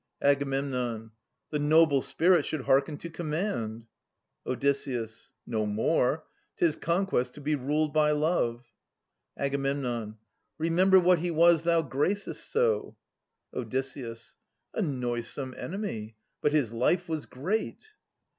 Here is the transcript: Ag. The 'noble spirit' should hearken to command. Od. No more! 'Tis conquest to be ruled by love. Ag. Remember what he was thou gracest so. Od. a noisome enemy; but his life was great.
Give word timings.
Ag. 0.23 0.39
The 0.39 1.11
'noble 1.59 2.01
spirit' 2.01 2.43
should 2.47 2.61
hearken 2.61 2.97
to 2.97 3.09
command. 3.11 3.85
Od. 4.47 4.65
No 5.45 5.67
more! 5.67 6.23
'Tis 6.57 6.75
conquest 6.75 7.35
to 7.35 7.39
be 7.41 7.53
ruled 7.53 7.93
by 7.93 8.09
love. 8.09 8.65
Ag. 9.37 9.53
Remember 10.57 10.99
what 10.99 11.19
he 11.19 11.29
was 11.29 11.61
thou 11.61 11.83
gracest 11.83 12.49
so. 12.51 12.97
Od. 13.53 13.75
a 14.73 14.81
noisome 14.81 15.53
enemy; 15.55 16.15
but 16.41 16.51
his 16.51 16.73
life 16.73 17.07
was 17.07 17.27
great. 17.27 17.93